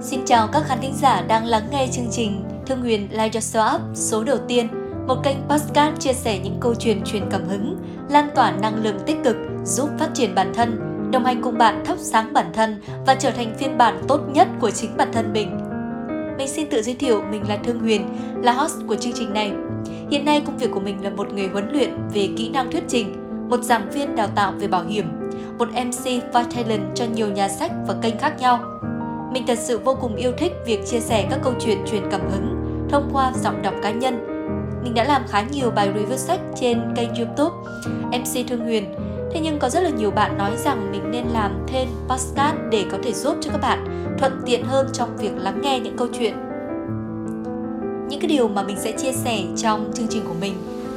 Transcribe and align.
Xin 0.00 0.20
chào 0.26 0.48
các 0.52 0.62
khán 0.66 0.78
thính 0.80 0.94
giả 0.94 1.22
đang 1.28 1.46
lắng 1.46 1.68
nghe 1.70 1.88
chương 1.92 2.08
trình 2.10 2.42
Thương 2.66 2.80
Huyền 2.80 3.08
Live 3.10 3.40
Show 3.40 3.74
Up 3.74 3.80
số 3.94 4.24
đầu 4.24 4.36
tiên, 4.48 4.68
một 5.06 5.16
kênh 5.24 5.36
podcast 5.48 6.00
chia 6.00 6.12
sẻ 6.12 6.38
những 6.38 6.56
câu 6.60 6.74
chuyện 6.74 7.02
truyền 7.04 7.22
cảm 7.30 7.48
hứng, 7.48 7.78
lan 8.10 8.28
tỏa 8.34 8.50
năng 8.50 8.82
lượng 8.82 8.98
tích 9.06 9.16
cực, 9.24 9.36
giúp 9.64 9.88
phát 9.98 10.08
triển 10.14 10.34
bản 10.34 10.52
thân, 10.54 10.80
đồng 11.12 11.24
hành 11.24 11.42
cùng 11.42 11.58
bạn 11.58 11.82
thắp 11.84 11.98
sáng 11.98 12.32
bản 12.32 12.52
thân 12.52 12.82
và 13.06 13.14
trở 13.14 13.30
thành 13.30 13.54
phiên 13.58 13.78
bản 13.78 14.02
tốt 14.08 14.20
nhất 14.32 14.48
của 14.60 14.70
chính 14.70 14.96
bản 14.96 15.08
thân 15.12 15.32
mình. 15.32 15.58
Mình 16.38 16.48
xin 16.48 16.70
tự 16.70 16.82
giới 16.82 16.94
thiệu 16.94 17.22
mình 17.30 17.48
là 17.48 17.56
Thương 17.56 17.80
Huyền, 17.80 18.08
là 18.42 18.52
host 18.52 18.76
của 18.88 18.96
chương 18.96 19.12
trình 19.12 19.32
này. 19.32 19.52
Hiện 20.10 20.24
nay 20.24 20.42
công 20.46 20.58
việc 20.58 20.70
của 20.74 20.80
mình 20.80 21.04
là 21.04 21.10
một 21.10 21.32
người 21.32 21.48
huấn 21.48 21.72
luyện 21.72 21.90
về 22.14 22.28
kỹ 22.36 22.48
năng 22.48 22.72
thuyết 22.72 22.84
trình, 22.88 23.14
một 23.50 23.62
giảng 23.62 23.90
viên 23.90 24.16
đào 24.16 24.28
tạo 24.34 24.52
về 24.58 24.68
bảo 24.68 24.84
hiểm, 24.84 25.04
một 25.58 25.68
MC 25.68 26.32
và 26.32 26.44
talent 26.54 26.82
cho 26.94 27.04
nhiều 27.04 27.28
nhà 27.28 27.48
sách 27.48 27.72
và 27.86 27.94
kênh 28.02 28.18
khác 28.18 28.40
nhau 28.40 28.77
mình 29.32 29.46
thật 29.46 29.58
sự 29.58 29.78
vô 29.78 29.96
cùng 30.00 30.16
yêu 30.16 30.32
thích 30.38 30.52
việc 30.66 30.86
chia 30.86 31.00
sẻ 31.00 31.26
các 31.30 31.40
câu 31.42 31.52
chuyện 31.60 31.78
truyền 31.90 32.02
cảm 32.10 32.20
hứng 32.30 32.54
thông 32.90 33.10
qua 33.12 33.32
giọng 33.42 33.62
đọc 33.62 33.74
cá 33.82 33.90
nhân. 33.90 34.24
Mình 34.84 34.94
đã 34.94 35.04
làm 35.04 35.22
khá 35.28 35.42
nhiều 35.42 35.70
bài 35.70 35.90
review 35.94 36.16
sách 36.16 36.40
trên 36.60 36.80
kênh 36.96 37.14
YouTube 37.14 37.56
MC 38.06 38.48
Thương 38.48 38.60
Huyền. 38.60 38.94
Thế 39.32 39.40
nhưng 39.40 39.58
có 39.58 39.68
rất 39.68 39.80
là 39.80 39.90
nhiều 39.90 40.10
bạn 40.10 40.38
nói 40.38 40.56
rằng 40.56 40.92
mình 40.92 41.10
nên 41.10 41.26
làm 41.26 41.64
thêm 41.66 41.88
podcast 42.08 42.56
để 42.70 42.84
có 42.90 42.98
thể 43.02 43.12
giúp 43.12 43.36
cho 43.40 43.50
các 43.50 43.60
bạn 43.60 44.08
thuận 44.18 44.42
tiện 44.46 44.64
hơn 44.64 44.88
trong 44.92 45.16
việc 45.16 45.32
lắng 45.36 45.60
nghe 45.62 45.80
những 45.80 45.96
câu 45.96 46.08
chuyện. 46.18 46.34
Những 48.08 48.20
cái 48.20 48.28
điều 48.28 48.48
mà 48.48 48.62
mình 48.62 48.76
sẽ 48.80 48.92
chia 48.92 49.12
sẻ 49.12 49.44
trong 49.56 49.90
chương 49.94 50.08
trình 50.10 50.22
của 50.28 50.34
mình 50.40 50.54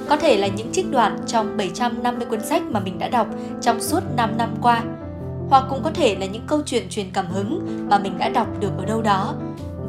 có 0.10 0.18
thể 0.18 0.38
là 0.38 0.48
những 0.48 0.72
trích 0.72 0.92
đoạn 0.92 1.18
trong 1.28 1.58
750 1.58 2.26
cuốn 2.30 2.42
sách 2.42 2.64
mà 2.72 2.80
mình 2.80 3.00
đã 3.00 3.10
đọc 3.10 3.28
trong 3.62 3.82
suốt 3.82 4.00
5 4.18 4.38
năm 4.38 4.50
qua 4.62 4.84
hoặc 5.52 5.66
cũng 5.70 5.84
có 5.84 5.92
thể 5.94 6.16
là 6.20 6.26
những 6.26 6.44
câu 6.48 6.62
chuyện 6.66 6.90
truyền 6.90 7.06
cảm 7.14 7.26
hứng 7.28 7.68
mà 7.90 8.00
mình 8.00 8.18
đã 8.18 8.30
đọc 8.30 8.48
được 8.60 8.72
ở 8.78 8.86
đâu 8.86 9.02
đó 9.02 9.36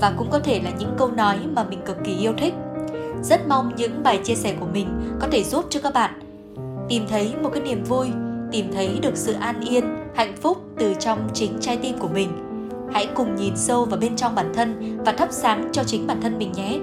và 0.01 0.12
cũng 0.19 0.30
có 0.30 0.38
thể 0.38 0.61
là 0.65 0.71
những 0.79 0.95
câu 0.98 1.11
nói 1.11 1.38
mà 1.55 1.65
mình 1.65 1.80
cực 1.87 1.97
kỳ 2.05 2.16
yêu 2.16 2.32
thích. 2.38 2.55
Rất 3.23 3.49
mong 3.49 3.73
những 3.77 4.02
bài 4.02 4.21
chia 4.24 4.35
sẻ 4.35 4.55
của 4.60 4.66
mình 4.73 4.88
có 5.21 5.29
thể 5.33 5.45
giúp 5.45 5.65
cho 5.71 5.80
các 5.80 5.95
bạn 5.95 6.21
tìm 6.88 7.07
thấy 7.09 7.35
một 7.43 7.51
cái 7.55 7.63
niềm 7.63 7.85
vui, 7.85 8.07
tìm 8.52 8.73
thấy 8.73 8.99
được 9.02 9.16
sự 9.16 9.33
an 9.33 9.60
yên, 9.60 9.85
hạnh 10.15 10.37
phúc 10.43 10.59
từ 10.79 10.95
trong 11.01 11.29
chính 11.35 11.59
trái 11.60 11.77
tim 11.77 11.99
của 11.99 12.09
mình. 12.09 12.29
Hãy 12.93 13.09
cùng 13.15 13.37
nhìn 13.37 13.57
sâu 13.57 13.85
vào 13.85 14.01
bên 14.01 14.16
trong 14.16 14.35
bản 14.35 14.52
thân 14.55 14.99
và 15.05 15.13
thắp 15.13 15.29
sáng 15.33 15.68
cho 15.73 15.85
chính 15.85 16.07
bản 16.07 16.21
thân 16.23 16.38
mình 16.38 16.52
nhé. 16.52 16.79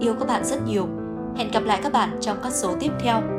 Yêu 0.00 0.14
các 0.18 0.28
bạn 0.28 0.44
rất 0.44 0.66
nhiều. 0.66 0.88
Hẹn 1.36 1.50
gặp 1.50 1.62
lại 1.64 1.80
các 1.82 1.92
bạn 1.92 2.18
trong 2.20 2.36
các 2.42 2.52
số 2.52 2.74
tiếp 2.80 2.90
theo. 3.00 3.37